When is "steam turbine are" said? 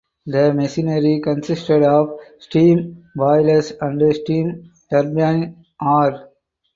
4.15-6.27